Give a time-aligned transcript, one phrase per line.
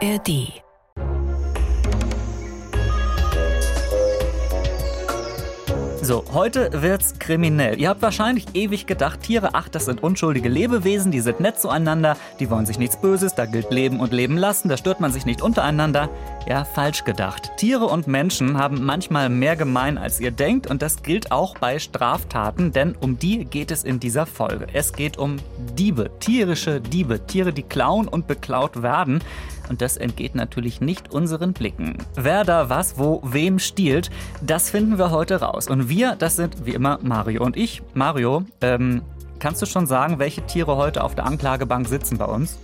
[0.00, 0.62] ARD
[6.08, 7.78] So, heute wird's kriminell.
[7.78, 12.16] Ihr habt wahrscheinlich ewig gedacht, Tiere, ach, das sind unschuldige Lebewesen, die sind nett zueinander,
[12.40, 15.26] die wollen sich nichts Böses, da gilt Leben und Leben lassen, da stört man sich
[15.26, 16.08] nicht untereinander.
[16.48, 17.50] Ja, falsch gedacht.
[17.58, 21.78] Tiere und Menschen haben manchmal mehr gemein, als ihr denkt und das gilt auch bei
[21.78, 24.68] Straftaten, denn um die geht es in dieser Folge.
[24.72, 25.36] Es geht um
[25.76, 29.22] Diebe, tierische Diebe, Tiere, die klauen und beklaut werden.
[29.68, 31.98] Und das entgeht natürlich nicht unseren Blicken.
[32.14, 34.10] Wer da was, wo, wem stiehlt,
[34.42, 35.68] das finden wir heute raus.
[35.68, 37.82] Und wir, das sind wie immer Mario und ich.
[37.94, 39.02] Mario, ähm,
[39.38, 42.58] kannst du schon sagen, welche Tiere heute auf der Anklagebank sitzen bei uns?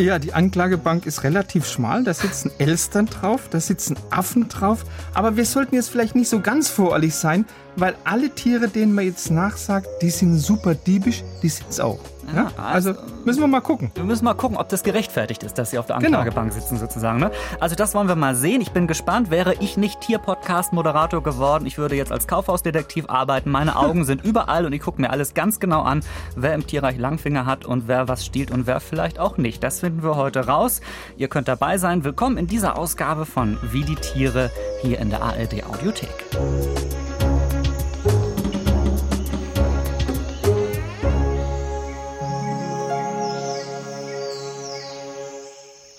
[0.00, 2.04] Ja, die Anklagebank ist relativ schmal.
[2.04, 4.86] Da sitzen Elstern drauf, da sitzen Affen drauf.
[5.12, 7.44] Aber wir sollten jetzt vielleicht nicht so ganz voreilig sein,
[7.76, 12.00] weil alle Tiere, denen man jetzt nachsagt, die sind super diebisch, die sind es auch.
[12.34, 13.90] Ja, also, müssen wir mal gucken.
[13.94, 16.18] Wir müssen mal gucken, ob das gerechtfertigt ist, dass sie auf der genau.
[16.18, 16.60] Anklagebank genau.
[16.60, 17.18] sitzen sozusagen.
[17.18, 17.30] Ne?
[17.58, 18.60] Also das wollen wir mal sehen.
[18.60, 19.30] Ich bin gespannt.
[19.30, 23.50] Wäre ich nicht Tier-Podcast-Moderator geworden, ich würde jetzt als Kaufhausdetektiv arbeiten.
[23.50, 26.00] Meine Augen sind überall und ich gucke mir alles ganz genau an,
[26.36, 29.62] wer im Tierreich Langfinger hat und wer was stiehlt und wer vielleicht auch nicht.
[29.62, 30.80] Das finden wir heute raus.
[31.16, 32.04] Ihr könnt dabei sein.
[32.04, 34.48] Willkommen in dieser Ausgabe von Wie die Tiere
[34.82, 37.09] hier in der ARD Audiothek.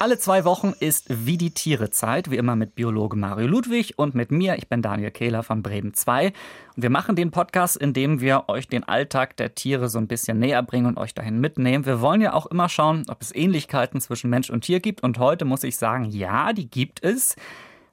[0.02, 4.16] Alle zwei Wochen ist Wie die Tiere Zeit, wie immer mit Biologe Mario Ludwig und
[4.16, 4.56] mit mir.
[4.56, 6.34] Ich bin Daniel Kehler von Bremen 2.
[6.76, 10.40] Und wir machen den Podcast, indem wir euch den Alltag der Tiere so ein bisschen
[10.40, 11.86] näher bringen und euch dahin mitnehmen.
[11.86, 15.04] Wir wollen ja auch immer schauen, ob es Ähnlichkeiten zwischen Mensch und Tier gibt.
[15.04, 17.36] Und heute muss ich sagen, ja, die gibt es.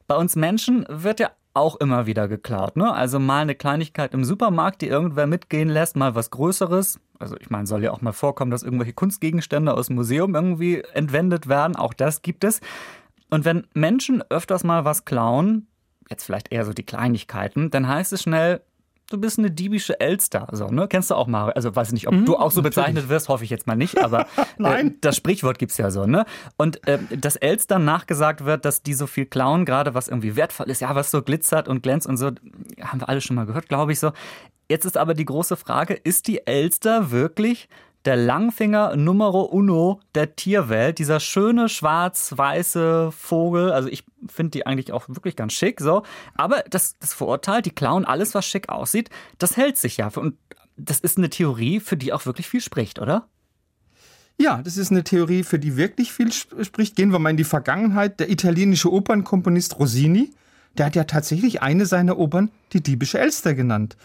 [0.06, 2.78] Bei uns Menschen wird ja auch immer wieder geklaut.
[2.78, 2.90] Ne?
[2.90, 7.00] Also mal eine Kleinigkeit im Supermarkt, die irgendwer mitgehen lässt, mal was Größeres.
[7.18, 10.82] Also ich meine, soll ja auch mal vorkommen, dass irgendwelche Kunstgegenstände aus dem Museum irgendwie
[10.92, 11.76] entwendet werden.
[11.76, 12.60] Auch das gibt es.
[13.30, 15.66] Und wenn Menschen öfters mal was klauen,
[16.08, 18.62] jetzt vielleicht eher so die Kleinigkeiten, dann heißt es schnell,
[19.10, 20.48] du bist eine diebische Elster.
[20.52, 20.88] So, ne?
[20.88, 21.52] Kennst du auch mal?
[21.52, 23.10] Also weiß ich nicht, ob mhm, du auch so bezeichnet natürlich.
[23.10, 24.26] wirst, hoffe ich jetzt mal nicht, aber
[24.58, 26.24] äh, das Sprichwort gibt's ja so, ne?
[26.56, 30.70] Und äh, dass Elstern nachgesagt wird, dass die so viel klauen, gerade was irgendwie wertvoll
[30.70, 32.30] ist, ja, was so glitzert und glänzt und so,
[32.80, 34.12] haben wir alle schon mal gehört, glaube ich so.
[34.70, 37.68] Jetzt ist aber die große Frage, ist die Elster wirklich
[38.08, 40.98] der Langfinger Numero Uno der Tierwelt.
[40.98, 43.70] Dieser schöne schwarz-weiße Vogel.
[43.70, 45.78] Also ich finde die eigentlich auch wirklich ganz schick.
[45.78, 46.04] So.
[46.34, 50.10] Aber das, das Vorurteil, die klauen alles, was schick aussieht, das hält sich ja.
[50.14, 50.38] Und
[50.78, 53.28] das ist eine Theorie, für die auch wirklich viel spricht, oder?
[54.38, 56.96] Ja, das ist eine Theorie, für die wirklich viel spricht.
[56.96, 58.20] Gehen wir mal in die Vergangenheit.
[58.20, 60.30] Der italienische Opernkomponist Rossini,
[60.78, 63.98] der hat ja tatsächlich eine seiner Opern die diebische Elster genannt.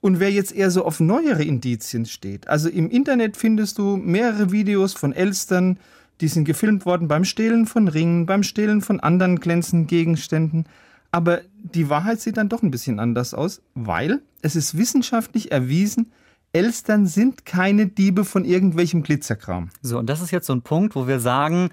[0.00, 4.50] Und wer jetzt eher so auf neuere Indizien steht, also im Internet findest du mehrere
[4.50, 5.78] Videos von Elstern,
[6.20, 10.66] die sind gefilmt worden beim Stehlen von Ringen, beim Stehlen von anderen glänzenden Gegenständen.
[11.12, 16.12] Aber die Wahrheit sieht dann doch ein bisschen anders aus, weil es ist wissenschaftlich erwiesen,
[16.52, 19.70] Elstern sind keine Diebe von irgendwelchem Glitzerkram.
[19.82, 21.70] So, und das ist jetzt so ein Punkt, wo wir sagen,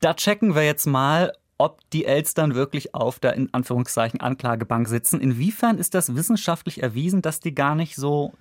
[0.00, 5.20] da checken wir jetzt mal, ob die Elstern wirklich auf der in Anführungszeichen Anklagebank sitzen.
[5.20, 8.32] Inwiefern ist das wissenschaftlich erwiesen, dass die gar nicht so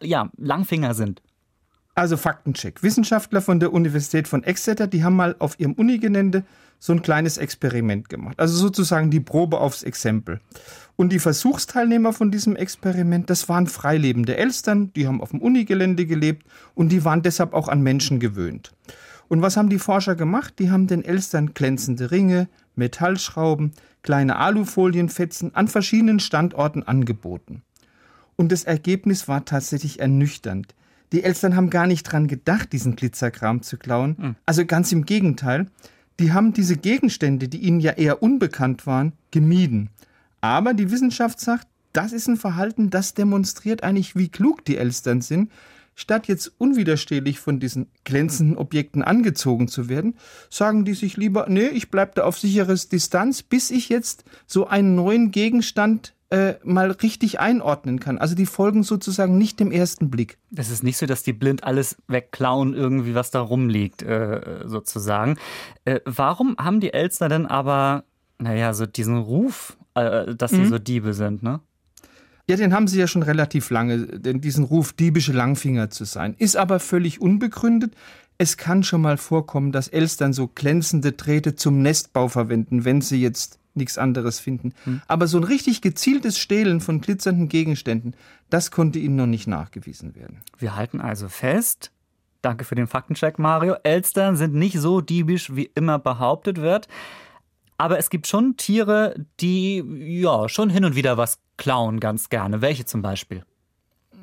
[0.00, 1.22] ja, Langfinger sind?
[1.94, 2.82] Also Faktencheck.
[2.84, 6.44] Wissenschaftler von der Universität von Exeter, die haben mal auf ihrem Unigelände
[6.78, 8.38] so ein kleines Experiment gemacht.
[8.38, 10.40] Also sozusagen die Probe aufs Exempel.
[10.94, 16.06] Und die Versuchsteilnehmer von diesem Experiment, das waren freilebende Elstern, die haben auf dem Unigelände
[16.06, 16.46] gelebt
[16.76, 18.72] und die waren deshalb auch an Menschen gewöhnt.
[19.28, 20.54] Und was haben die Forscher gemacht?
[20.58, 23.72] Die haben den Elstern glänzende Ringe, Metallschrauben,
[24.02, 27.62] kleine Alufolienfetzen an verschiedenen Standorten angeboten.
[28.36, 30.74] Und das Ergebnis war tatsächlich ernüchternd.
[31.12, 34.16] Die Elstern haben gar nicht dran gedacht, diesen Glitzerkram zu klauen.
[34.18, 34.36] Mhm.
[34.46, 35.66] Also ganz im Gegenteil.
[36.20, 39.90] Die haben diese Gegenstände, die ihnen ja eher unbekannt waren, gemieden.
[40.40, 45.20] Aber die Wissenschaft sagt, das ist ein Verhalten, das demonstriert eigentlich, wie klug die Elstern
[45.20, 45.50] sind,
[46.00, 50.14] Statt jetzt unwiderstehlich von diesen glänzenden Objekten angezogen zu werden,
[50.48, 54.68] sagen die sich lieber, nee, ich bleib da auf sicheres Distanz, bis ich jetzt so
[54.68, 58.16] einen neuen Gegenstand äh, mal richtig einordnen kann.
[58.16, 60.38] Also die folgen sozusagen nicht dem ersten Blick.
[60.52, 65.36] Das ist nicht so, dass die blind alles wegklauen, irgendwie was da rumliegt, äh, sozusagen.
[65.84, 68.04] Äh, warum haben die Elster denn aber,
[68.38, 70.68] naja, so diesen Ruf, äh, dass sie mhm.
[70.68, 71.58] so Diebe sind, ne?
[72.48, 76.34] Ja, den haben sie ja schon relativ lange, denn diesen Ruf, diebische Langfinger zu sein.
[76.38, 77.94] Ist aber völlig unbegründet.
[78.38, 83.20] Es kann schon mal vorkommen, dass Elstern so glänzende Drähte zum Nestbau verwenden, wenn sie
[83.20, 84.72] jetzt nichts anderes finden.
[84.84, 85.02] Hm.
[85.06, 88.14] Aber so ein richtig gezieltes Stehlen von glitzernden Gegenständen,
[88.48, 90.38] das konnte ihnen noch nicht nachgewiesen werden.
[90.58, 91.92] Wir halten also fest,
[92.40, 93.74] Danke für den Faktencheck, Mario.
[93.82, 96.86] Elstern sind nicht so diebisch, wie immer behauptet wird.
[97.78, 99.82] Aber es gibt schon Tiere, die
[100.20, 102.60] ja schon hin und wieder was klauen ganz gerne.
[102.60, 103.44] Welche zum Beispiel?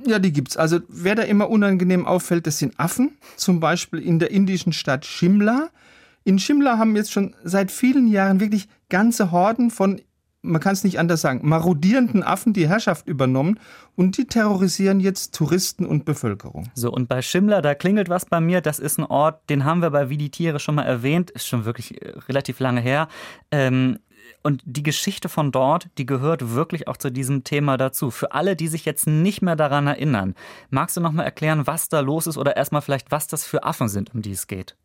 [0.06, 0.58] Ja, die gibt's.
[0.58, 3.18] Also wer da immer unangenehm auffällt, das sind Affen.
[3.38, 5.70] Zum Beispiel in der indischen Stadt Shimla.
[6.26, 10.02] In Shimla haben jetzt schon seit vielen Jahren wirklich ganze Horden von
[10.46, 13.60] man kann es nicht anders sagen, marodierenden Affen die Herrschaft übernommen
[13.96, 16.70] und die terrorisieren jetzt Touristen und Bevölkerung.
[16.74, 18.62] So, und bei Schimmler, da klingelt was bei mir.
[18.62, 21.48] Das ist ein Ort, den haben wir bei Wie die Tiere schon mal erwähnt, ist
[21.48, 23.08] schon wirklich äh, relativ lange her.
[23.52, 24.00] Ähm,
[24.44, 28.12] und die Geschichte von dort, die gehört wirklich auch zu diesem Thema dazu.
[28.12, 30.36] Für alle, die sich jetzt nicht mehr daran erinnern,
[30.70, 33.64] magst du noch mal erklären, was da los ist oder erstmal vielleicht, was das für
[33.64, 34.76] Affen sind, um die es geht?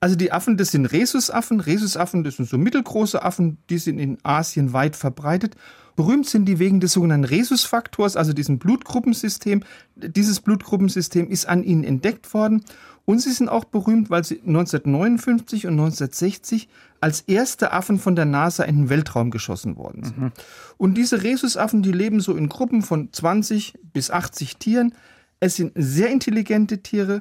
[0.00, 1.60] Also die Affen, das sind Rhesusaffen.
[1.60, 5.56] Rhesusaffen, das sind so mittelgroße Affen, die sind in Asien weit verbreitet.
[5.96, 9.62] Berühmt sind die wegen des sogenannten Rhesusfaktors, also diesem Blutgruppensystem.
[9.94, 12.64] Dieses Blutgruppensystem ist an ihnen entdeckt worden.
[13.06, 16.68] Und sie sind auch berühmt, weil sie 1959 und 1960
[17.00, 20.18] als erste Affen von der NASA in den Weltraum geschossen worden sind.
[20.18, 20.32] Mhm.
[20.78, 24.94] Und diese Rhesusaffen, die leben so in Gruppen von 20 bis 80 Tieren.
[25.38, 27.20] Es sind sehr intelligente Tiere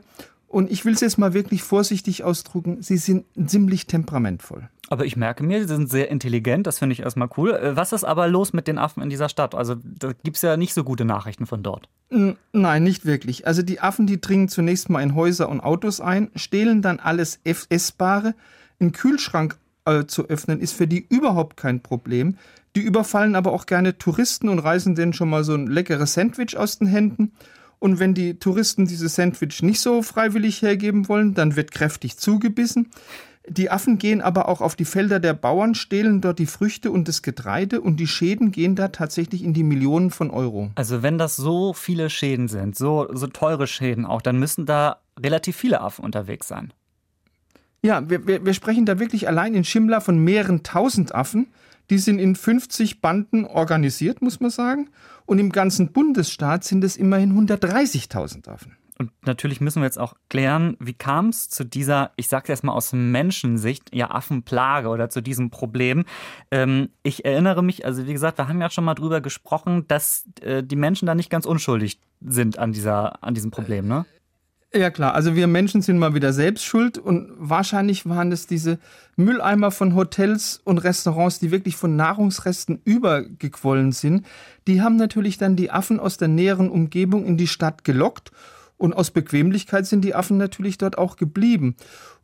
[0.53, 4.69] und ich will es jetzt mal wirklich vorsichtig ausdrücken, sie sind ziemlich temperamentvoll.
[4.87, 7.53] Aber ich merke mir, sie sind sehr intelligent, das finde ich erstmal cool.
[7.53, 9.55] Äh, was ist aber los mit den Affen in dieser Stadt?
[9.55, 11.89] Also da gibt es ja nicht so gute Nachrichten von dort.
[12.51, 13.47] Nein, nicht wirklich.
[13.47, 17.39] Also die Affen, die dringen zunächst mal in Häuser und Autos ein, stehlen dann alles
[17.43, 18.35] Essbare.
[18.79, 22.37] Ein Kühlschrank äh, zu öffnen ist für die überhaupt kein Problem.
[22.75, 26.57] Die überfallen aber auch gerne Touristen und reißen denen schon mal so ein leckeres Sandwich
[26.57, 27.31] aus den Händen.
[27.83, 32.91] Und wenn die Touristen dieses Sandwich nicht so freiwillig hergeben wollen, dann wird kräftig zugebissen.
[33.45, 37.09] Die Affen gehen aber auch auf die Felder der Bauern, stehlen dort die Früchte und
[37.09, 40.71] das Getreide und die Schäden gehen da tatsächlich in die Millionen von Euro.
[40.75, 45.01] Also wenn das so viele Schäden sind, so, so teure Schäden auch, dann müssen da
[45.19, 46.71] relativ viele Affen unterwegs sein.
[47.81, 51.47] Ja, wir, wir, wir sprechen da wirklich allein in Schimla von mehreren tausend Affen.
[51.89, 54.89] Die sind in 50 Banden organisiert, muss man sagen.
[55.25, 58.77] Und im ganzen Bundesstaat sind es immerhin 130.000 Affen.
[58.99, 62.49] Und natürlich müssen wir jetzt auch klären, wie kam es zu dieser, ich sage es
[62.49, 66.05] erstmal aus Menschensicht, ja Affenplage oder zu diesem Problem.
[66.51, 70.25] Ähm, ich erinnere mich, also wie gesagt, wir haben ja schon mal drüber gesprochen, dass
[70.41, 74.05] äh, die Menschen da nicht ganz unschuldig sind an, dieser, an diesem Problem, ne?
[74.75, 78.79] Ja klar, also wir Menschen sind mal wieder selbst schuld und wahrscheinlich waren es diese
[79.15, 84.25] Mülleimer von Hotels und Restaurants, die wirklich von Nahrungsresten übergequollen sind.
[84.65, 88.31] Die haben natürlich dann die Affen aus der näheren Umgebung in die Stadt gelockt
[88.77, 91.75] und aus Bequemlichkeit sind die Affen natürlich dort auch geblieben.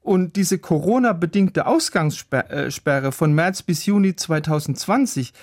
[0.01, 5.33] Und diese Corona-bedingte Ausgangssperre von März bis Juni 2020,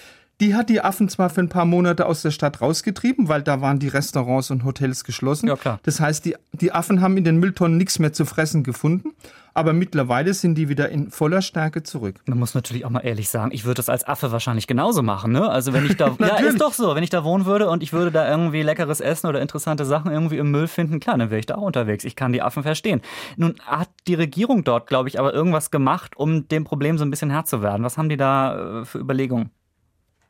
[0.41, 3.61] die hat die Affen zwar für ein paar Monate aus der Stadt rausgetrieben, weil da
[3.61, 5.49] waren die Restaurants und Hotels geschlossen.
[5.49, 5.81] Ja, klar.
[5.85, 9.13] Das heißt, die, die Affen haben in den Mülltonnen nichts mehr zu fressen gefunden.
[9.55, 12.17] Aber mittlerweile sind die wieder in voller Stärke zurück.
[12.27, 15.33] Man muss natürlich auch mal ehrlich sagen, ich würde das als Affe wahrscheinlich genauso machen.
[15.33, 15.49] Ne?
[15.49, 17.95] Also wenn ich da, ja, ist doch so, wenn ich da wohnen würde und ich
[17.95, 21.39] würde da irgendwie leckeres Essen oder interessante Sachen irgendwie im Müll finden, klar, dann wäre
[21.39, 22.05] ich da auch unterwegs.
[22.05, 23.01] Ich kann die Affen verstehen.
[23.39, 27.11] Nun hat die Regierung dort, glaube ich, aber irgendwas gemacht, um dem Problem so ein
[27.11, 27.83] bisschen Herr zu werden.
[27.83, 29.56] Was haben die da äh, für Überlegungen?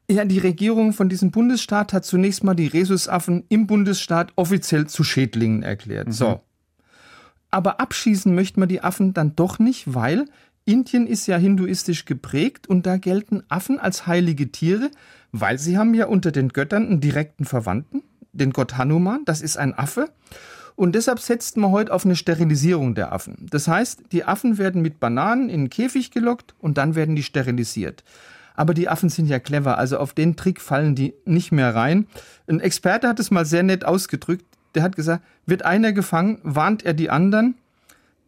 [0.08, 5.02] Ja, die Regierung von diesem Bundesstaat hat zunächst mal die Rhesusaffen im Bundesstaat offiziell zu
[5.02, 6.08] Schädlingen erklärt.
[6.08, 6.12] Mhm.
[6.12, 6.40] So.
[7.50, 10.26] Aber abschießen möchte man die Affen dann doch nicht, weil
[10.64, 14.90] Indien ist ja hinduistisch geprägt und da gelten Affen als heilige Tiere,
[15.32, 18.02] weil sie haben ja unter den Göttern einen direkten Verwandten,
[18.32, 20.10] den Gott Hanuman, das ist ein Affe.
[20.74, 23.46] Und deshalb setzt man heute auf eine Sterilisierung der Affen.
[23.50, 27.22] Das heißt, die Affen werden mit Bananen in den Käfig gelockt und dann werden die
[27.22, 28.04] sterilisiert.
[28.56, 32.06] Aber die Affen sind ja clever, also auf den Trick fallen die nicht mehr rein.
[32.48, 34.44] Ein Experte hat es mal sehr nett ausgedrückt.
[34.74, 37.54] Der hat gesagt, wird einer gefangen, warnt er die anderen.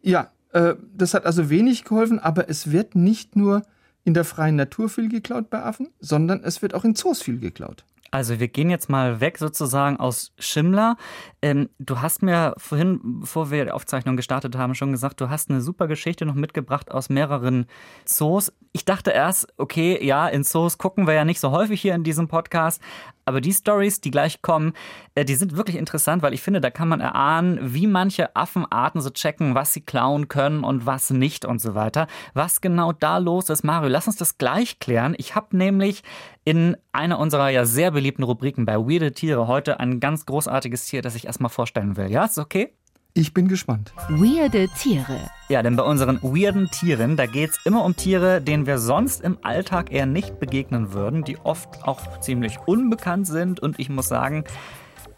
[0.01, 3.63] Ja, äh, das hat also wenig geholfen, aber es wird nicht nur
[4.03, 7.39] in der freien Natur viel geklaut bei Affen, sondern es wird auch in Zoos viel
[7.39, 7.83] geklaut.
[8.11, 10.97] Also wir gehen jetzt mal weg sozusagen aus Schimla.
[11.41, 15.49] Ähm, du hast mir vorhin, bevor wir die Aufzeichnung gestartet haben, schon gesagt, du hast
[15.49, 17.65] eine super Geschichte noch mitgebracht aus mehreren
[18.05, 18.51] Zoos.
[18.71, 22.03] Ich dachte erst, okay, ja, in Zoos gucken wir ja nicht so häufig hier in
[22.03, 22.81] diesem Podcast,
[23.29, 24.73] aber die Stories, die gleich kommen,
[25.13, 29.01] äh, die sind wirklich interessant, weil ich finde, da kann man erahnen, wie manche Affenarten
[29.01, 32.07] so checken, was sie klauen können und was nicht und so weiter.
[32.33, 35.13] Was genau da los ist, Mario, lass uns das gleich klären.
[35.17, 36.01] Ich habe nämlich
[36.43, 41.03] in einer unserer ja sehr beliebten Rubriken bei Weirde Tiere heute ein ganz großartiges Tier,
[41.03, 42.09] das ich erstmal vorstellen will.
[42.09, 42.73] Ja, ist okay?
[43.15, 43.91] Ich bin gespannt.
[44.07, 45.19] Weirde Tiere.
[45.49, 49.21] Ja, denn bei unseren weirden Tieren, da geht es immer um Tiere, denen wir sonst
[49.21, 53.59] im Alltag eher nicht begegnen würden, die oft auch ziemlich unbekannt sind.
[53.59, 54.43] Und ich muss sagen,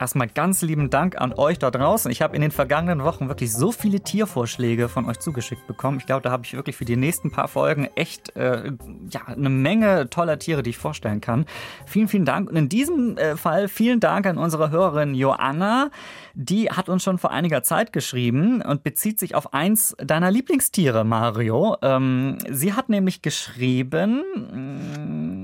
[0.01, 2.09] Erstmal ganz lieben Dank an euch da draußen.
[2.09, 5.99] Ich habe in den vergangenen Wochen wirklich so viele Tiervorschläge von euch zugeschickt bekommen.
[5.99, 8.71] Ich glaube, da habe ich wirklich für die nächsten paar Folgen echt äh,
[9.11, 11.45] ja, eine Menge toller Tiere, die ich vorstellen kann.
[11.85, 12.49] Vielen, vielen Dank.
[12.49, 15.91] Und in diesem äh, Fall vielen Dank an unsere Hörerin Joanna.
[16.33, 21.03] Die hat uns schon vor einiger Zeit geschrieben und bezieht sich auf eins deiner Lieblingstiere,
[21.03, 21.77] Mario.
[21.83, 24.23] Ähm, sie hat nämlich geschrieben,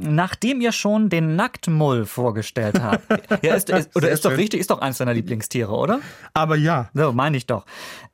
[0.01, 3.03] mm, nachdem ihr schon den Nacktmull vorgestellt habt.
[3.43, 5.99] ja, ist, ist, oder ist doch richtig, ist doch eins deiner Lieblingstiere, oder?
[6.33, 6.89] Aber ja.
[6.93, 7.65] So, meine ich doch.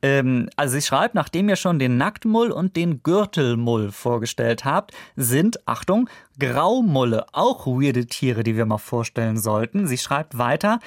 [0.02, 5.68] Ähm, also sie schreibt, nachdem ihr schon den Nacktmull und den Gürtelmull vorgestellt habt, sind,
[5.68, 6.10] Achtung,
[6.40, 9.88] Graumulle auch weirde Tiere, die wir mal vorstellen sollten.
[9.88, 10.80] Sie schreibt weiter,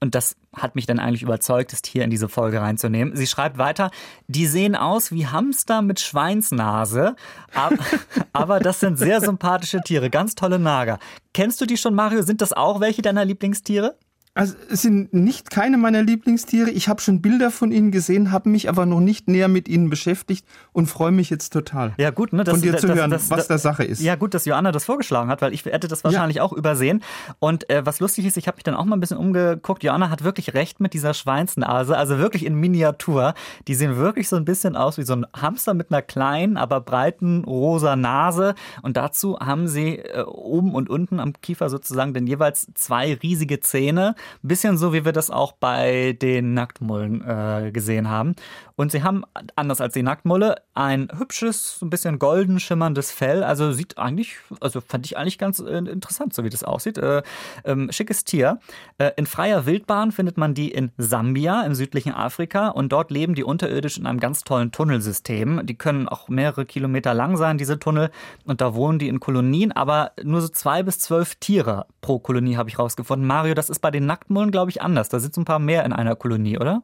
[0.00, 3.16] und das hat mich dann eigentlich überzeugt, es hier in diese Folge reinzunehmen.
[3.16, 3.90] Sie schreibt weiter,
[4.26, 7.16] die sehen aus wie Hamster mit Schweinsnase,
[7.54, 7.76] aber,
[8.32, 10.98] aber das sind sehr sympathische Tiere, ganz tolle Nager.
[11.32, 12.22] Kennst du die schon, Mario?
[12.22, 13.96] Sind das auch welche deiner Lieblingstiere?
[14.36, 16.68] Also es sind nicht keine meiner Lieblingstiere.
[16.68, 19.88] Ich habe schon Bilder von ihnen gesehen, habe mich aber noch nicht näher mit ihnen
[19.88, 21.94] beschäftigt und freue mich jetzt total.
[21.96, 24.02] Ja gut, ne, das, von dir das, zu hören, das, was der Sache ist.
[24.02, 26.42] Ja gut, dass Joanna das vorgeschlagen hat, weil ich hätte das wahrscheinlich ja.
[26.42, 27.02] auch übersehen.
[27.38, 29.82] Und äh, was lustig ist, ich habe mich dann auch mal ein bisschen umgeguckt.
[29.82, 33.32] Joanna hat wirklich recht mit dieser Schweinsnase, also wirklich in Miniatur.
[33.68, 36.82] Die sehen wirklich so ein bisschen aus wie so ein Hamster mit einer kleinen, aber
[36.82, 38.54] breiten rosa Nase.
[38.82, 43.60] Und dazu haben sie äh, oben und unten am Kiefer sozusagen dann jeweils zwei riesige
[43.60, 48.34] Zähne bisschen so, wie wir das auch bei den Nacktmullen äh, gesehen haben.
[48.76, 49.24] Und sie haben,
[49.56, 53.42] anders als die Nacktmulle, ein hübsches, ein bisschen golden schimmerndes Fell.
[53.42, 56.98] Also sieht eigentlich, also fand ich eigentlich ganz äh, interessant, so wie das aussieht.
[56.98, 57.22] Äh,
[57.64, 58.60] ähm, schickes Tier.
[58.98, 63.34] Äh, in freier Wildbahn findet man die in Sambia im südlichen Afrika und dort leben
[63.34, 65.64] die unterirdisch in einem ganz tollen Tunnelsystem.
[65.64, 68.10] Die können auch mehrere Kilometer lang sein, diese Tunnel.
[68.44, 72.58] Und da wohnen die in Kolonien, aber nur so zwei bis zwölf Tiere pro Kolonie
[72.58, 73.26] habe ich rausgefunden.
[73.26, 75.08] Mario, das ist bei den Nacktmullen, glaube ich, anders.
[75.08, 76.82] Da sitzen ein paar mehr in einer Kolonie, oder?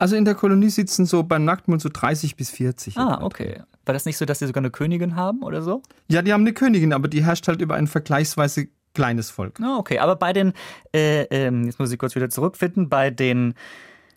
[0.00, 2.96] Also in der Kolonie sitzen so beim Nacktmund so 30 bis 40.
[2.96, 3.62] Ah, okay.
[3.84, 5.82] War das nicht so, dass sie sogar eine Königin haben oder so?
[6.08, 9.60] Ja, die haben eine Königin, aber die herrscht halt über ein vergleichsweise kleines Volk.
[9.60, 9.98] Ah, okay.
[9.98, 10.54] Aber bei den,
[10.94, 13.52] äh, äh, jetzt muss ich kurz wieder zurückfinden, bei den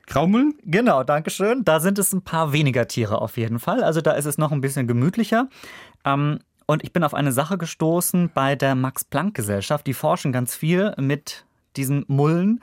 [0.08, 0.56] Graumüllen?
[0.64, 1.66] Genau, danke schön.
[1.66, 3.84] Da sind es ein paar weniger Tiere auf jeden Fall.
[3.84, 5.50] Also da ist es noch ein bisschen gemütlicher.
[6.06, 9.86] Ähm, und ich bin auf eine Sache gestoßen bei der Max-Planck-Gesellschaft.
[9.86, 12.62] Die forschen ganz viel mit diesen Mullen.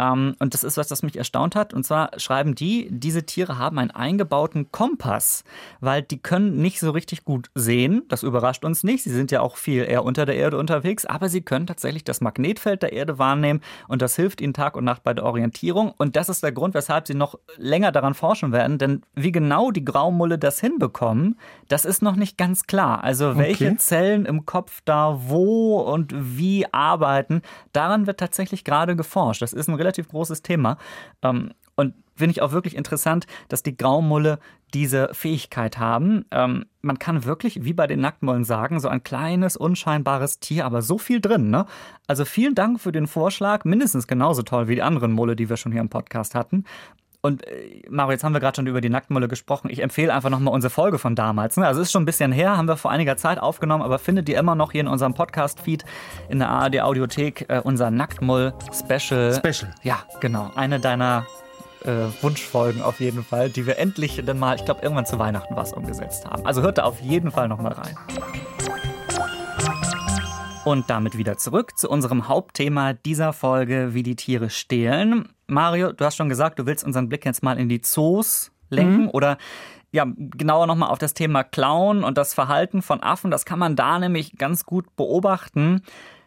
[0.00, 1.74] Ähm, und das ist was, das mich erstaunt hat.
[1.74, 5.44] Und zwar schreiben die, diese Tiere haben einen eingebauten Kompass,
[5.80, 8.02] weil die können nicht so richtig gut sehen.
[8.08, 9.04] Das überrascht uns nicht.
[9.04, 12.22] Sie sind ja auch viel eher unter der Erde unterwegs, aber sie können tatsächlich das
[12.22, 15.92] Magnetfeld der Erde wahrnehmen und das hilft ihnen Tag und Nacht bei der Orientierung.
[15.98, 18.78] Und das ist der Grund, weshalb sie noch länger daran forschen werden.
[18.78, 21.38] Denn wie genau die Graumulle das hinbekommen,
[21.68, 23.04] das ist noch nicht ganz klar.
[23.04, 23.76] Also welche okay.
[23.76, 27.42] Zellen im Kopf da wo und wie arbeiten,
[27.72, 29.42] daran wird tatsächlich gerade geforscht.
[29.42, 30.78] Das ist ein relativ relativ großes Thema.
[31.22, 34.38] Ähm, und finde ich auch wirklich interessant, dass die Graumulle
[34.74, 36.26] diese Fähigkeit haben.
[36.30, 40.82] Ähm, man kann wirklich, wie bei den Nacktmullen sagen, so ein kleines, unscheinbares Tier, aber
[40.82, 41.50] so viel drin.
[41.50, 41.66] Ne?
[42.06, 43.64] Also vielen Dank für den Vorschlag.
[43.64, 46.64] Mindestens genauso toll wie die anderen Mulle, die wir schon hier im Podcast hatten.
[47.22, 49.68] Und äh, Mario, jetzt haben wir gerade schon über die Nacktmulle gesprochen.
[49.70, 51.56] Ich empfehle einfach nochmal unsere Folge von damals.
[51.56, 51.66] Ne?
[51.66, 54.38] Also ist schon ein bisschen her, haben wir vor einiger Zeit aufgenommen, aber findet ihr
[54.38, 55.84] immer noch hier in unserem Podcast-Feed
[56.28, 59.34] in der ARD Audiothek äh, unser Nacktmull-Special.
[59.34, 59.74] Special.
[59.82, 60.50] Ja, genau.
[60.54, 61.26] Eine deiner
[61.84, 61.90] äh,
[62.22, 65.72] Wunschfolgen auf jeden Fall, die wir endlich dann mal, ich glaube, irgendwann zu Weihnachten was
[65.72, 66.46] umgesetzt haben.
[66.46, 67.96] Also hört da auf jeden Fall nochmal rein.
[70.64, 75.28] Und damit wieder zurück zu unserem Hauptthema dieser Folge, wie die Tiere stehlen.
[75.46, 79.04] Mario, du hast schon gesagt, du willst unseren Blick jetzt mal in die Zoos lenken
[79.04, 79.10] mhm.
[79.10, 79.38] oder
[79.90, 83.30] ja, genauer nochmal auf das Thema Klauen und das Verhalten von Affen.
[83.30, 85.82] Das kann man da nämlich ganz gut beobachten.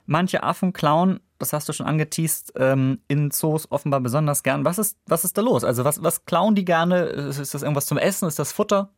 [0.06, 4.66] Manche Affen klauen, das hast du schon angeteased, ähm, in Zoos offenbar besonders gern.
[4.66, 5.64] Was ist, was ist da los?
[5.64, 7.04] Also was, was klauen die gerne?
[7.04, 8.28] Ist das irgendwas zum Essen?
[8.28, 8.90] Ist das Futter?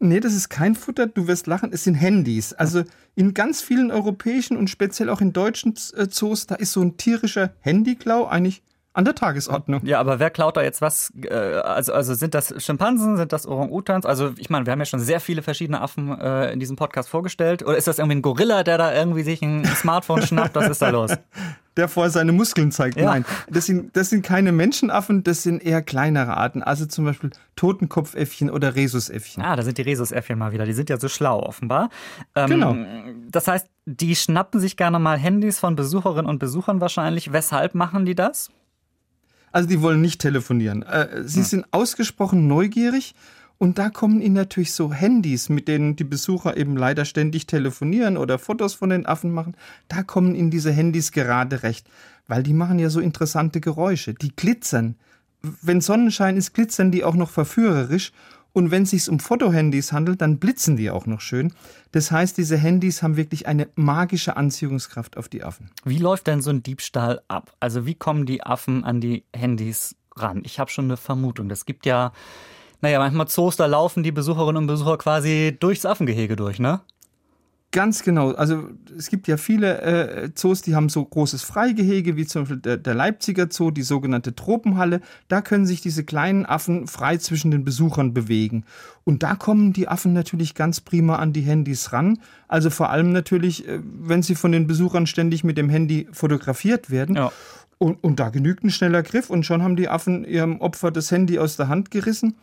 [0.00, 2.52] Nee, das ist kein Futter, du wirst lachen, es sind Handys.
[2.52, 2.84] Also
[3.16, 6.96] in ganz vielen europäischen und speziell auch in deutschen äh, Zoos, da ist so ein
[6.96, 8.62] tierischer Handyklau eigentlich
[8.92, 9.80] an der Tagesordnung.
[9.84, 11.12] Ja, aber wer klaut da jetzt was?
[11.22, 14.06] Äh, also, also sind das Schimpansen, sind das Orang-Utans?
[14.06, 17.08] Also ich meine, wir haben ja schon sehr viele verschiedene Affen äh, in diesem Podcast
[17.08, 17.64] vorgestellt.
[17.64, 20.54] Oder ist das irgendwie ein Gorilla, der da irgendwie sich ein Smartphone schnappt?
[20.54, 21.12] Was ist da los?
[21.78, 22.98] Der vor seine Muskeln zeigt.
[22.98, 23.06] Ja.
[23.06, 26.62] Nein, das sind, das sind keine Menschenaffen, das sind eher kleinere Arten.
[26.62, 29.42] Also zum Beispiel Totenkopfäffchen oder Rhesusäffchen.
[29.42, 30.66] Ah, da sind die Rhesusäffchen mal wieder.
[30.66, 31.88] Die sind ja so schlau offenbar.
[32.34, 32.76] Ähm, genau.
[33.30, 37.32] Das heißt, die schnappen sich gerne mal Handys von Besucherinnen und Besuchern wahrscheinlich.
[37.32, 38.50] Weshalb machen die das?
[39.52, 40.82] Also die wollen nicht telefonieren.
[40.82, 41.46] Äh, sie hm.
[41.46, 43.14] sind ausgesprochen neugierig
[43.58, 48.16] Und da kommen ihnen natürlich so Handys, mit denen die Besucher eben leider ständig telefonieren
[48.16, 49.56] oder Fotos von den Affen machen.
[49.88, 51.88] Da kommen ihnen diese Handys gerade recht,
[52.28, 54.14] weil die machen ja so interessante Geräusche.
[54.14, 54.94] Die glitzern.
[55.42, 58.12] Wenn Sonnenschein ist, glitzern die auch noch verführerisch.
[58.52, 61.52] Und wenn es sich um Fotohandys handelt, dann blitzen die auch noch schön.
[61.92, 65.70] Das heißt, diese Handys haben wirklich eine magische Anziehungskraft auf die Affen.
[65.84, 67.54] Wie läuft denn so ein Diebstahl ab?
[67.60, 70.42] Also wie kommen die Affen an die Handys ran?
[70.44, 71.48] Ich habe schon eine Vermutung.
[71.48, 72.12] Das gibt ja,
[72.80, 76.80] naja, manchmal Zoos, da laufen die Besucherinnen und Besucher quasi durchs Affengehege durch, ne?
[77.70, 78.30] Ganz genau.
[78.32, 82.56] Also es gibt ja viele äh, Zoos, die haben so großes Freigehege, wie zum Beispiel
[82.56, 85.02] der, der, Leipziger Zoo, die sogenannte Tropenhalle.
[85.28, 88.64] Da können sich diese kleinen Affen frei zwischen den Besuchern bewegen.
[89.04, 92.18] Und da kommen die Affen natürlich ganz prima an die Handys ran.
[92.46, 96.88] Also vor allem natürlich, äh, wenn sie von den Besuchern ständig mit dem Handy fotografiert
[96.88, 97.16] werden.
[97.16, 97.30] Ja.
[97.76, 101.10] Und, und da genügt ein schneller Griff und schon haben die Affen ihrem Opfer das
[101.12, 102.36] Handy aus der Hand gerissen.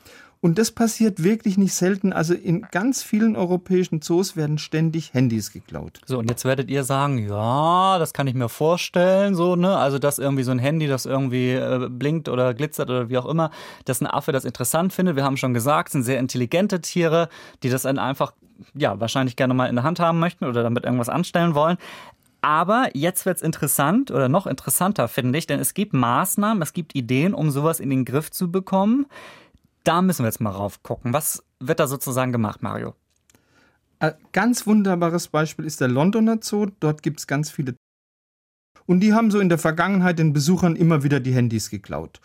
[0.45, 2.13] Und das passiert wirklich nicht selten.
[2.13, 6.01] Also in ganz vielen europäischen Zoos werden ständig Handys geklaut.
[6.05, 9.75] So, und jetzt werdet ihr sagen, ja, das kann ich mir vorstellen, so, ne?
[9.75, 13.25] Also, dass irgendwie so ein Handy, das irgendwie äh, blinkt oder glitzert oder wie auch
[13.25, 13.49] immer,
[13.85, 15.15] dass ein Affe das interessant findet.
[15.15, 17.27] Wir haben schon gesagt, sind sehr intelligente Tiere,
[17.63, 18.31] die das dann einfach,
[18.75, 21.77] ja, wahrscheinlich gerne mal in der Hand haben möchten oder damit irgendwas anstellen wollen.
[22.41, 26.73] Aber jetzt wird es interessant oder noch interessanter, finde ich, denn es gibt Maßnahmen, es
[26.73, 29.07] gibt Ideen, um sowas in den Griff zu bekommen.
[29.85, 31.13] Da müssen wir jetzt mal rauf gucken.
[31.13, 32.95] Was wird da sozusagen gemacht, Mario?
[33.99, 36.67] Ein ganz wunderbares Beispiel ist der Londoner Zoo.
[36.79, 37.75] Dort gibt es ganz viele.
[38.87, 42.19] Und die haben so in der Vergangenheit den Besuchern immer wieder die Handys geklaut.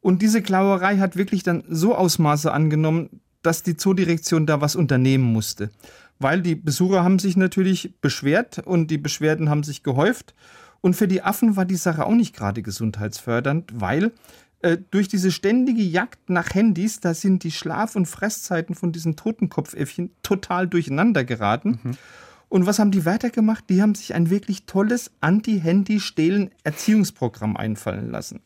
[0.00, 5.24] Und diese Klauerei hat wirklich dann so Ausmaße angenommen, dass die Zoodirektion da was unternehmen
[5.24, 5.70] musste.
[6.18, 10.34] Weil die Besucher haben sich natürlich beschwert und die Beschwerden haben sich gehäuft.
[10.80, 14.12] Und für die Affen war die Sache auch nicht gerade gesundheitsfördernd, weil
[14.62, 19.16] äh, durch diese ständige Jagd nach Handys, da sind die Schlaf- und Fresszeiten von diesen
[19.16, 21.80] Totenkopfäffchen total durcheinander geraten.
[21.82, 21.98] Mhm.
[22.48, 23.68] Und was haben die weitergemacht?
[23.70, 28.40] Die haben sich ein wirklich tolles Anti-Handy-Stehlen-Erziehungsprogramm einfallen lassen.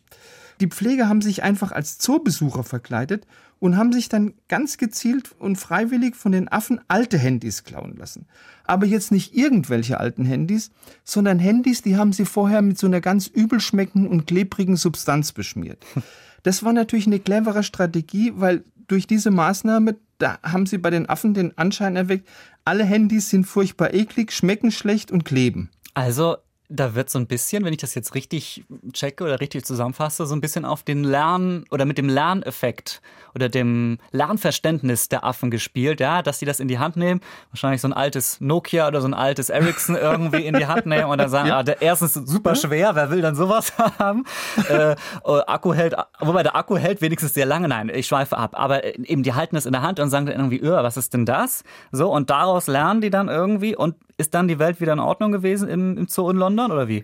[0.61, 3.27] Die Pfleger haben sich einfach als Zoobesucher verkleidet
[3.59, 8.27] und haben sich dann ganz gezielt und freiwillig von den Affen alte Handys klauen lassen.
[8.65, 10.71] Aber jetzt nicht irgendwelche alten Handys,
[11.05, 15.33] sondern Handys, die haben sie vorher mit so einer ganz übel schmeckenden und klebrigen Substanz
[15.33, 15.85] beschmiert.
[16.43, 21.09] Das war natürlich eine clevere Strategie, weil durch diese Maßnahme, da haben sie bei den
[21.09, 22.29] Affen den Anschein erweckt,
[22.65, 25.71] alle Handys sind furchtbar eklig, schmecken schlecht und kleben.
[25.95, 26.37] Also
[26.69, 30.35] da wird so ein bisschen, wenn ich das jetzt richtig checke oder richtig zusammenfasse, so
[30.35, 33.01] ein bisschen auf den Lern- oder mit dem Lerneffekt
[33.35, 37.81] oder dem Lernverständnis der Affen gespielt, ja, dass die das in die Hand nehmen, wahrscheinlich
[37.81, 41.19] so ein altes Nokia oder so ein altes Ericsson irgendwie in die Hand nehmen und
[41.19, 41.59] dann sagen, ja.
[41.59, 44.25] ah, der erstens super schwer, wer will dann sowas haben?
[44.69, 48.59] äh, oh, Akku hält, wobei der Akku hält wenigstens sehr lange, nein, ich schweife ab,
[48.59, 51.15] aber eben die halten es in der Hand und sagen dann irgendwie, öh, was ist
[51.15, 51.63] denn das?
[51.93, 55.31] So, und daraus lernen die dann irgendwie und ist dann die Welt wieder in Ordnung
[55.31, 57.03] gewesen im, im Zoo in London oder wie?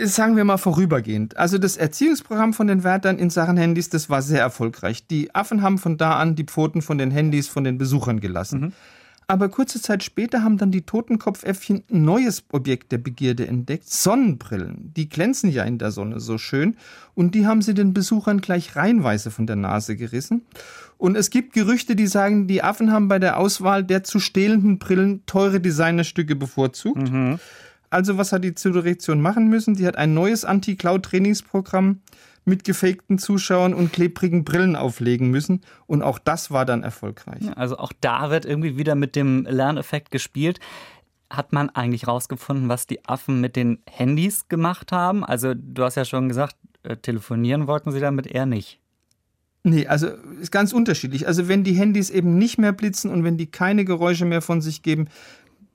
[0.00, 1.36] Äh, sagen wir mal vorübergehend.
[1.36, 5.06] Also das Erziehungsprogramm von den Wärtern in Sachen Handys, das war sehr erfolgreich.
[5.06, 8.60] Die Affen haben von da an die Pfoten von den Handys von den Besuchern gelassen.
[8.60, 8.72] Mhm.
[9.28, 13.88] Aber kurze Zeit später haben dann die Totenkopfäffchen ein neues Objekt der Begierde entdeckt.
[13.88, 14.92] Sonnenbrillen.
[14.94, 16.76] Die glänzen ja in der Sonne so schön.
[17.14, 20.42] Und die haben sie den Besuchern gleich reihenweise von der Nase gerissen.
[21.02, 24.78] Und es gibt Gerüchte, die sagen, die Affen haben bei der Auswahl der zu stehlenden
[24.78, 27.10] Brillen teure Designerstücke bevorzugt.
[27.10, 27.40] Mhm.
[27.90, 29.74] Also was hat die Zoodirektion machen müssen?
[29.74, 32.02] Die hat ein neues Anti-Cloud-Trainingsprogramm
[32.44, 35.62] mit gefakten Zuschauern und klebrigen Brillen auflegen müssen.
[35.86, 37.42] Und auch das war dann erfolgreich.
[37.56, 40.60] Also auch da wird irgendwie wieder mit dem Lerneffekt gespielt.
[41.28, 45.24] Hat man eigentlich rausgefunden, was die Affen mit den Handys gemacht haben?
[45.24, 48.81] Also du hast ja schon gesagt, äh, telefonieren wollten sie damit eher nicht.
[49.64, 50.08] Nee, also
[50.40, 51.26] ist ganz unterschiedlich.
[51.26, 54.60] Also wenn die Handys eben nicht mehr blitzen und wenn die keine Geräusche mehr von
[54.60, 55.08] sich geben,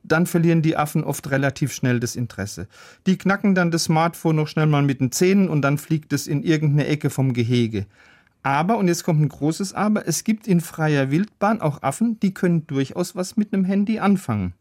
[0.04, 2.67] dann verlieren die Affen oft relativ schnell das Interesse.
[3.06, 6.28] Die knacken dann das Smartphone noch schnell mal mit den Zähnen und dann fliegt es
[6.28, 7.86] in irgendeine Ecke vom Gehege.
[8.43, 12.34] Aber, und jetzt kommt ein großes Aber, es gibt in freier Wildbahn auch Affen, die
[12.34, 14.54] können durchaus was mit einem Handy anfangen.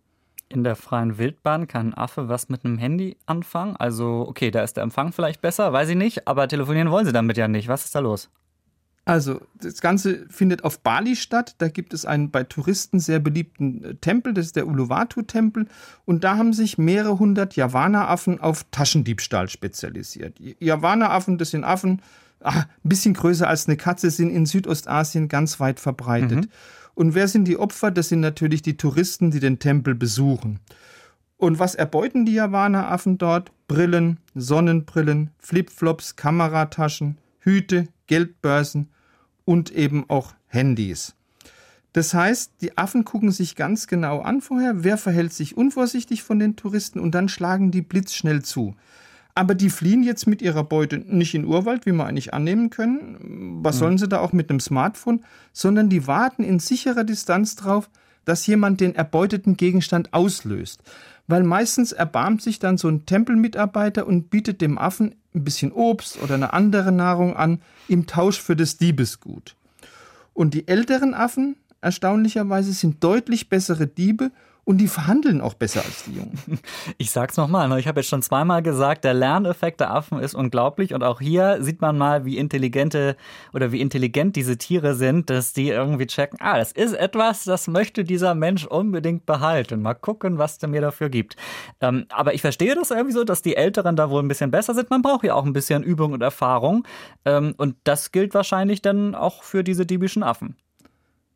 [0.48, 3.76] In der freien Wildbahn kann ein Affe was mit einem Handy anfangen?
[3.76, 7.12] Also, okay, da ist der Empfang vielleicht besser, weiß ich nicht, aber telefonieren wollen sie
[7.12, 7.68] damit ja nicht.
[7.68, 8.30] Was ist da los?
[9.08, 11.54] Also, das Ganze findet auf Bali statt.
[11.58, 15.68] Da gibt es einen bei Touristen sehr beliebten äh, Tempel, das ist der Uluwatu-Tempel.
[16.04, 20.40] Und da haben sich mehrere hundert Javaneraffen auf Taschendiebstahl spezialisiert.
[20.58, 22.02] Javaneraffen, das sind Affen,
[22.40, 26.46] ach, ein bisschen größer als eine Katze, sind in Südostasien ganz weit verbreitet.
[26.46, 26.50] Mhm.
[26.94, 27.92] Und wer sind die Opfer?
[27.92, 30.58] Das sind natürlich die Touristen, die den Tempel besuchen.
[31.36, 33.52] Und was erbeuten die Javaneraffen dort?
[33.68, 38.88] Brillen, Sonnenbrillen, Flipflops, Kamerataschen, Hüte, Geldbörsen
[39.46, 41.14] und eben auch Handys.
[41.94, 46.38] Das heißt, die Affen gucken sich ganz genau an vorher, wer verhält sich unvorsichtig von
[46.38, 48.76] den Touristen und dann schlagen die blitzschnell zu.
[49.34, 53.62] Aber die fliehen jetzt mit ihrer Beute nicht in Urwald, wie wir eigentlich annehmen können.
[53.62, 55.24] Was sollen sie da auch mit einem Smartphone?
[55.54, 57.88] Sondern die warten in sicherer Distanz drauf,
[58.26, 60.82] dass jemand den erbeuteten Gegenstand auslöst.
[61.26, 66.20] Weil meistens erbarmt sich dann so ein Tempelmitarbeiter und bietet dem Affen ein bisschen Obst
[66.22, 69.54] oder eine andere Nahrung an im Tausch für das Diebesgut.
[70.34, 74.32] Und die älteren Affen, erstaunlicherweise, sind deutlich bessere Diebe
[74.66, 76.36] und die verhandeln auch besser als die Jungen.
[76.98, 77.78] Ich sag's nochmal, ne?
[77.78, 81.58] ich habe jetzt schon zweimal gesagt, der Lerneffekt der Affen ist unglaublich und auch hier
[81.60, 83.16] sieht man mal, wie intelligente
[83.52, 87.68] oder wie intelligent diese Tiere sind, dass die irgendwie checken, ah, das ist etwas, das
[87.68, 89.82] möchte dieser Mensch unbedingt behalten.
[89.82, 91.36] Mal gucken, was der mir dafür gibt.
[91.80, 94.74] Ähm, aber ich verstehe das irgendwie so, dass die Älteren da wohl ein bisschen besser
[94.74, 94.90] sind.
[94.90, 96.86] Man braucht ja auch ein bisschen Übung und Erfahrung.
[97.24, 100.56] Ähm, und das gilt wahrscheinlich dann auch für diese diebischen Affen.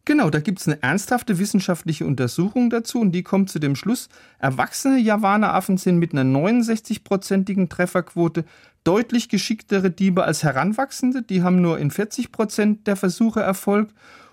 [0.05, 4.09] Genau, da gibt es eine ernsthafte wissenschaftliche Untersuchung dazu und die kommt zu dem Schluss,
[4.39, 8.45] erwachsene Javaneraffen sind mit einer 69-prozentigen Trefferquote
[8.85, 11.23] deutlich geschicktere Diebe als Heranwachsende.
[11.23, 13.91] Die haben nur in 40 Prozent der Versuche Erfolg.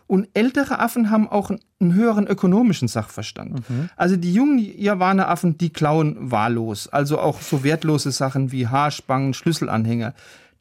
[0.08, 3.70] Und ältere Affen haben auch einen höheren ökonomischen Sachverstand.
[3.70, 3.90] Mhm.
[3.98, 6.88] Also die jungen Javaneraffen, die klauen wahllos.
[6.88, 10.14] Also auch so wertlose Sachen wie Haarspangen, Schlüsselanhänger.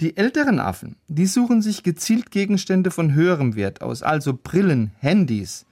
[0.03, 5.65] Die älteren Affen, die suchen sich gezielt Gegenstände von höherem Wert aus, also Brillen, Handys.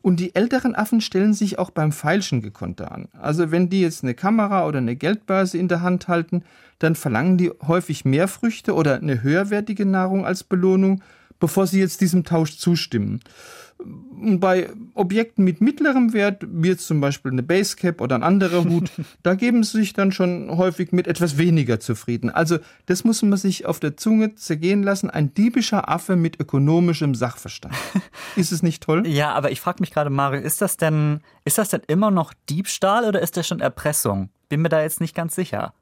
[0.00, 3.08] Und die älteren Affen stellen sich auch beim Feilschen gekonnter an.
[3.20, 6.44] Also wenn die jetzt eine Kamera oder eine Geldbörse in der Hand halten,
[6.78, 11.02] dann verlangen die häufig mehr Früchte oder eine höherwertige Nahrung als Belohnung,
[11.38, 13.20] bevor sie jetzt diesem Tausch zustimmen.
[13.78, 18.64] Und bei Objekten mit mittlerem Wert, wie jetzt zum Beispiel eine Basecap oder ein anderer
[18.64, 18.90] Hut,
[19.22, 22.28] da geben sie sich dann schon häufig mit etwas weniger zufrieden.
[22.28, 25.10] Also das muss man sich auf der Zunge zergehen lassen.
[25.10, 27.74] Ein diebischer Affe mit ökonomischem Sachverstand.
[28.36, 29.06] Ist es nicht toll?
[29.06, 32.34] Ja, aber ich frage mich gerade, Mario, ist das denn, ist das denn immer noch
[32.48, 34.30] Diebstahl oder ist das schon Erpressung?
[34.48, 35.72] Bin mir da jetzt nicht ganz sicher.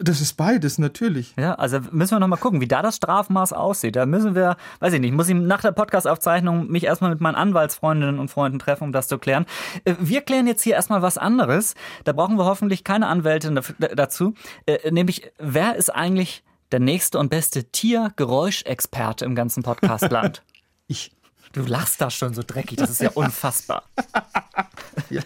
[0.00, 1.34] Das ist beides, natürlich.
[1.36, 3.96] Ja, also müssen wir noch mal gucken, wie da das Strafmaß aussieht.
[3.96, 7.34] Da müssen wir, weiß ich nicht, muss ich nach der Podcast-Aufzeichnung mich erstmal mit meinen
[7.34, 9.44] Anwaltsfreundinnen und Freunden treffen, um das zu klären.
[9.84, 11.74] Äh, Wir klären jetzt hier erstmal was anderes.
[12.04, 13.60] Da brauchen wir hoffentlich keine Anwältin
[13.96, 14.34] dazu.
[14.66, 20.42] Äh, Nämlich, wer ist eigentlich der nächste und beste Tiergeräuschexperte im ganzen Podcastland?
[20.90, 21.12] Ich.
[21.52, 23.82] Du lachst da schon so dreckig, das ist ja unfassbar.
[25.10, 25.22] Ja.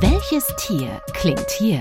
[0.00, 1.80] Welches Tier klingt hier?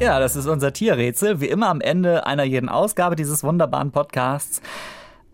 [0.00, 4.60] Ja, das ist unser Tierrätsel, wie immer am Ende einer jeden Ausgabe dieses wunderbaren Podcasts.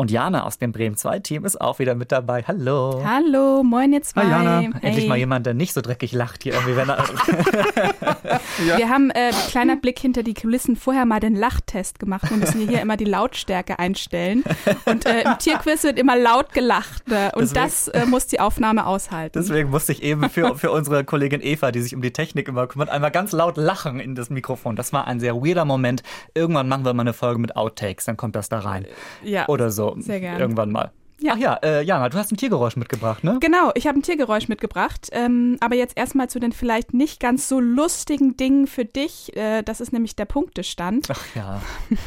[0.01, 2.43] Und Jana aus dem Bremen 2 Team ist auch wieder mit dabei.
[2.49, 3.03] Hallo.
[3.05, 4.23] Hallo, moin ihr zwei.
[4.23, 4.61] Hi, Jana.
[4.81, 5.09] Endlich Hey.
[5.09, 7.05] mal jemand, der nicht so dreckig lacht hier irgendwie, wenn er.
[8.79, 12.31] Wir haben, äh, kleiner Blick hinter die Kulissen, vorher mal den Lachtest gemacht.
[12.31, 14.43] Wir müssen hier immer die Lautstärke einstellen.
[14.87, 17.03] Und äh, im Tierquiz wird immer laut gelacht.
[17.11, 19.39] Äh, und Deswegen- das äh, muss die Aufnahme aushalten.
[19.39, 22.67] Deswegen musste ich eben für, für unsere Kollegin Eva, die sich um die Technik immer
[22.69, 24.77] kümmert, einmal ganz laut lachen in das Mikrofon.
[24.77, 26.03] Das war ein sehr weirder Moment.
[26.35, 28.87] Irgendwann machen wir mal eine Folge mit Outtakes, dann kommt das da rein.
[29.23, 29.47] ja.
[29.49, 29.90] Oder so.
[29.99, 30.41] Sehr gern.
[30.41, 30.93] Irgendwann mal.
[31.23, 31.35] Ja.
[31.35, 33.37] Ach ja, äh, Jana, du hast ein Tiergeräusch mitgebracht, ne?
[33.41, 35.09] Genau, ich habe ein Tiergeräusch mitgebracht.
[35.13, 39.37] Ähm, aber jetzt erstmal zu den vielleicht nicht ganz so lustigen Dingen für dich.
[39.37, 41.09] Äh, das ist nämlich der Punktestand.
[41.11, 41.61] Ach ja.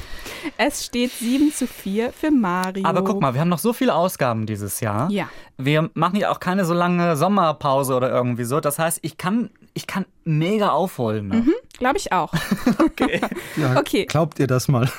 [0.57, 2.85] Es steht 7 zu 4 für Mario.
[2.85, 5.09] Aber guck mal, wir haben noch so viele Ausgaben dieses Jahr.
[5.09, 5.29] Ja.
[5.57, 8.59] Wir machen ja auch keine so lange Sommerpause oder irgendwie so.
[8.59, 11.27] Das heißt, ich kann, ich kann mega aufholen.
[11.29, 11.45] Ne?
[11.77, 12.31] Glaube ich auch.
[12.79, 13.21] Okay.
[13.57, 14.05] Ja, Okay.
[14.05, 14.89] Glaubt ihr das mal?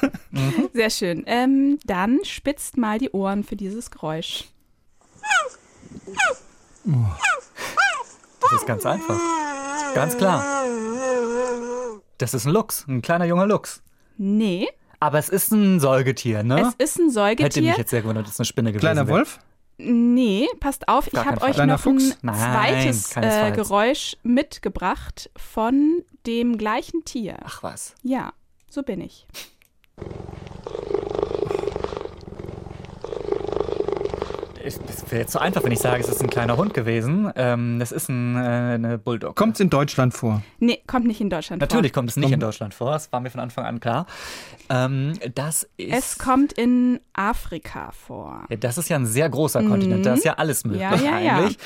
[0.72, 1.22] Sehr schön.
[1.26, 4.44] Ähm, dann spitzt mal die Ohren für dieses Geräusch.
[8.40, 9.18] Das ist ganz einfach.
[9.94, 10.44] Ganz klar.
[12.18, 13.82] Das ist ein Luchs, ein kleiner junger Luchs.
[14.16, 14.68] Nee,
[15.00, 16.72] Aber es ist ein Säugetier, ne?
[16.78, 17.74] es ist ein Hätte mich Säugetier.
[17.76, 19.24] jetzt sehr gewundert, dass es eine Spinne gewesen Kleiner wäre.
[19.76, 23.50] Nee, passt auf, ich habe euch noch ein Nein, zweites äh.
[23.52, 27.38] Geräusch mitgebracht von dem gleichen Tier.
[27.44, 27.94] Ach was.
[28.02, 28.32] Ja,
[28.68, 29.26] so bin ich.
[34.62, 34.78] Es
[35.14, 37.32] wäre jetzt so einfach, wenn ich sage, es ist ein kleiner Hund gewesen.
[37.36, 39.36] Ähm, das ist ein, äh, eine Bulldog.
[39.36, 40.42] Kommt in Deutschland vor?
[40.58, 42.40] Nee, kommt nicht in Deutschland Natürlich kommt es nicht in.
[42.40, 44.06] Deutschland vor, das war mir von Anfang an klar.
[44.68, 45.88] Ähm, das ist.
[45.88, 45.98] vor.
[45.98, 48.44] Es kommt in Afrika vor.
[48.50, 51.04] ja, das ist ja ein sehr großer Kontinent, da ist ja alles möglich Mhm.
[51.04, 51.36] Ja, ja, ja.
[51.36, 51.58] eigentlich.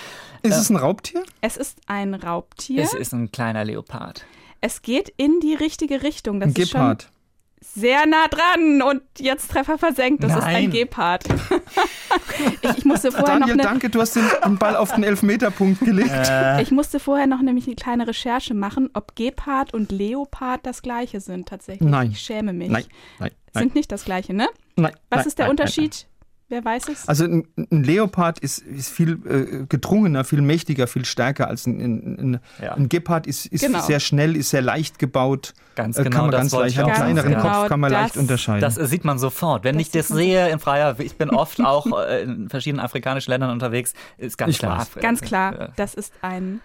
[0.42, 1.22] Ist es ein Raubtier?
[1.40, 2.82] Es ist ein Raubtier.
[2.82, 4.24] Es ist ein kleiner Leopard.
[4.60, 6.38] Es geht in die richtige Richtung.
[6.40, 7.10] Das Ein ist schon Gepard.
[7.60, 10.22] Sehr nah dran und jetzt Treffer versenkt.
[10.22, 10.70] Das ist ein Nein.
[10.70, 11.24] Gepard.
[12.62, 15.04] ich, ich musste vorher noch Daniel, eine, danke, du hast den, den Ball auf den
[15.04, 16.08] Elfmeterpunkt gelegt.
[16.28, 16.62] Äh.
[16.62, 21.20] ich musste vorher noch nämlich eine kleine Recherche machen, ob Gepard und Leopard das gleiche
[21.20, 21.88] sind tatsächlich.
[21.88, 22.10] Nein.
[22.10, 22.70] Ich schäme mich.
[22.70, 22.84] Nein,
[23.18, 23.62] nein, nein.
[23.62, 24.48] Sind nicht das gleiche, ne?
[24.76, 26.07] nein Was nein, ist der nein, Unterschied?
[26.50, 27.06] Wer weiß es?
[27.06, 31.78] Also ein, ein Leopard ist, ist viel äh, gedrungener, viel mächtiger, viel stärker als ein,
[31.78, 32.72] ein, Ja.
[32.74, 33.80] ein Gepard ist, ist Genau.
[33.82, 35.52] sehr schnell, ist sehr leicht gebaut.
[35.74, 38.00] Ganz äh, genau, Kann man das ganz leicht, einen kleineren Genau Kopf, kann man das-
[38.00, 38.60] leicht unterscheiden.
[38.62, 39.62] Das sieht man sofort.
[39.64, 43.30] Wenn Das ich das sehe in freier, ich bin oft auch äh, in verschiedenen afrikanischen
[43.30, 44.78] Ländern unterwegs, ist ganz Ich klar.
[44.78, 44.94] weiß.
[45.02, 46.60] Ganz klar, das ist ein,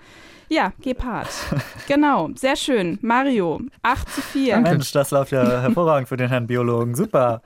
[0.49, 1.27] ja, Gepard.
[1.87, 2.99] genau, sehr schön.
[3.01, 4.57] Mario, 8 zu 4.
[4.59, 6.95] Mensch, das läuft ja hervorragend für den Herrn Biologen.
[6.95, 7.41] Super.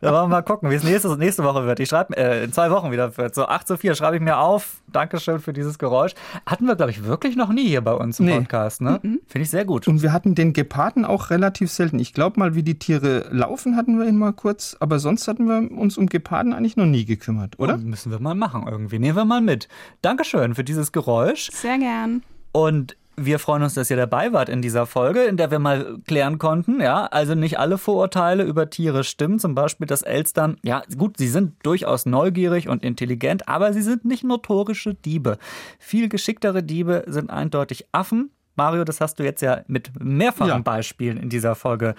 [0.00, 1.80] Da wollen wir mal gucken, wie es nächste, nächste Woche wird.
[1.80, 3.34] Ich schreibe äh, in zwei Wochen wieder wird.
[3.34, 4.81] So 8 zu 4 schreibe ich mir auf.
[4.92, 6.12] Dankeschön für dieses Geräusch.
[6.46, 8.38] Hatten wir, glaube ich, wirklich noch nie hier bei uns im Nee.
[8.38, 8.80] Podcast.
[8.80, 9.00] Ne?
[9.00, 9.88] Finde ich sehr gut.
[9.88, 11.98] Und wir hatten den Geparden auch relativ selten.
[11.98, 15.46] Ich glaube mal, wie die Tiere laufen, hatten wir ihn mal kurz, aber sonst hatten
[15.46, 17.74] wir uns um Geparden eigentlich noch nie gekümmert, oder?
[17.74, 18.98] Oh, müssen wir mal machen irgendwie.
[18.98, 19.68] Nehmen wir mal mit.
[20.02, 21.50] Dankeschön für dieses Geräusch.
[21.52, 22.22] Sehr gern.
[22.52, 25.98] Und wir freuen uns, dass ihr dabei wart in dieser Folge, in der wir mal
[26.06, 29.38] klären konnten, ja, also nicht alle Vorurteile über Tiere stimmen.
[29.38, 34.04] Zum Beispiel, dass Elstern, ja, gut, sie sind durchaus neugierig und intelligent, aber sie sind
[34.04, 35.38] nicht notorische Diebe.
[35.78, 38.30] Viel geschicktere Diebe sind eindeutig Affen.
[38.54, 40.58] Mario, das hast du jetzt ja mit mehrfachen Ja.
[40.58, 41.94] Beispielen in dieser Folge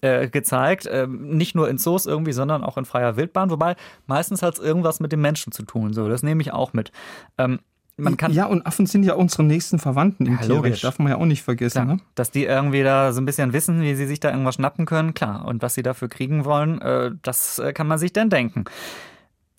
[0.00, 0.88] äh, gezeigt.
[0.90, 3.50] Ähm, nicht nur in Zoos irgendwie, sondern auch in freier Wildbahn.
[3.50, 3.76] Wobei
[4.06, 5.92] meistens hat es irgendwas mit dem Menschen zu tun.
[5.92, 6.92] So, das nehme ich auch mit.
[7.36, 7.60] Ähm,
[7.98, 11.08] man kann ja, und Affen sind ja unsere nächsten Verwandten im Ja, Tierreich, darf man
[11.12, 11.82] ja auch nicht vergessen.
[11.84, 12.00] Klar, Ne?
[12.14, 15.14] dass die irgendwie da so ein bisschen wissen, wie sie sich da irgendwas schnappen können,
[15.14, 15.44] klar.
[15.46, 18.64] Und was sie dafür kriegen wollen, äh, das äh, kann man sich dann denken.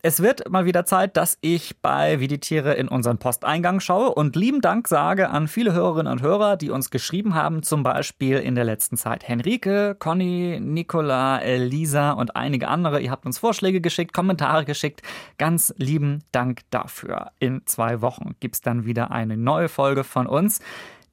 [0.01, 4.13] Es wird mal wieder Zeit, dass ich bei Wie die Tiere in unseren Posteingang schaue
[4.13, 8.37] und lieben Dank sage an viele Hörerinnen und Hörer, die uns geschrieben haben, zum Beispiel
[8.37, 13.01] in der letzten Zeit Henrike, Conny, Nicola, Elisa und einige andere.
[13.01, 15.01] Ihr habt uns Vorschläge geschickt, Kommentare geschickt.
[15.37, 17.31] Ganz lieben Dank dafür.
[17.39, 20.61] In zwei Wochen gibt's dann wieder eine neue Folge von uns.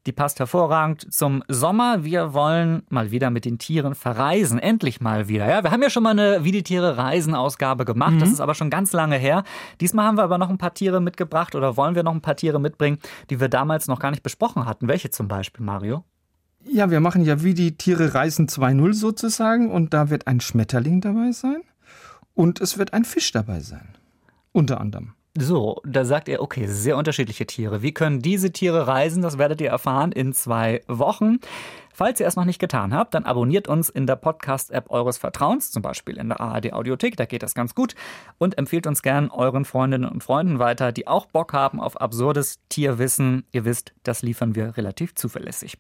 [0.06, 2.04] Die passt hervorragend zum Sommer.
[2.04, 4.60] Wir wollen mal wieder mit den Tieren verreisen.
[4.60, 5.48] Endlich mal wieder.
[5.48, 8.14] Ja, wir haben ja schon mal eine Wie die Tiere reisen Ausgabe gemacht.
[8.20, 9.42] Das ist aber schon ganz lange her.
[9.80, 12.36] Diesmal haben wir aber noch ein paar Tiere mitgebracht oder wollen wir noch ein paar
[12.36, 12.98] Tiere mitbringen,
[13.30, 14.86] die wir damals noch gar nicht besprochen hatten.
[14.86, 16.04] Welche zum Beispiel, Mario?
[16.62, 21.00] Ja, wir machen ja wie die Tiere reisen 2.0 sozusagen und da wird ein Schmetterling
[21.00, 21.62] dabei sein
[22.34, 23.96] und es wird ein Fisch dabei sein.
[24.52, 25.15] Unter anderem.
[25.38, 27.82] So, da sagt er, okay, sehr unterschiedliche Tiere.
[27.82, 29.22] Wie können diese Tiere reisen?
[29.22, 31.40] Das werdet ihr erfahren in zwei Wochen.
[31.92, 35.70] Falls ihr es noch nicht getan habt, dann abonniert uns in der Podcast-App eures Vertrauens,
[35.70, 37.94] zum Beispiel in der ARD Audiothek, da geht das ganz gut.
[38.38, 42.58] Und empfiehlt uns gern euren Freundinnen und Freunden weiter, die auch Bock haben auf absurdes
[42.70, 43.44] Tierwissen.
[43.52, 45.78] Ihr wisst, das liefern wir relativ zuverlässig.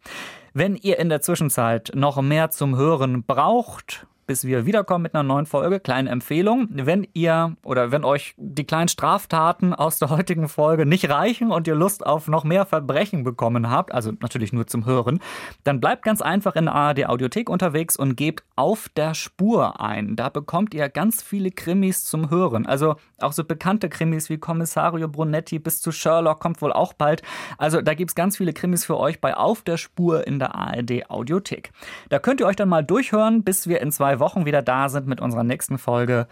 [0.52, 5.22] Wenn ihr in der Zwischenzeit noch mehr zum Hören braucht, bis wir wiederkommen mit einer
[5.22, 5.80] neuen Folge.
[5.80, 6.68] Kleine Empfehlung.
[6.70, 11.68] Wenn ihr oder wenn euch die kleinen Straftaten aus der heutigen Folge nicht reichen und
[11.68, 15.20] ihr Lust auf noch mehr Verbrechen bekommen habt, also natürlich nur zum Hören,
[15.64, 20.16] dann bleibt ganz einfach in der ARD Audiothek unterwegs und gebt auf der Spur ein.
[20.16, 22.66] Da bekommt ihr ganz viele Krimis zum Hören.
[22.66, 27.22] Also auch so bekannte Krimis wie Kommissario Brunetti bis zu Sherlock kommt wohl auch bald.
[27.58, 31.10] Also da gibt's ganz viele Krimis für euch bei Auf der Spur in der ARD
[31.10, 31.70] Audiothek.
[32.08, 35.20] Da könnt ihr euch dann mal durchhören, bis wir in Wochen wieder da sind mit
[35.20, 36.26] unserer nächsten Folge.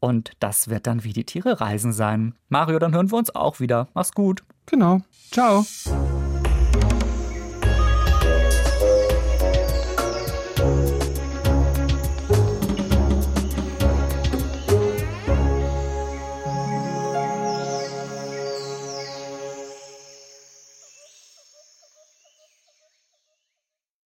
[0.00, 2.34] Und das wird dann wie die Tiere reisen sein.
[2.48, 3.88] Mario, dann hören wir uns auch wieder.
[3.94, 4.42] Mach's gut.
[4.66, 5.00] Genau.
[5.30, 5.64] Ciao.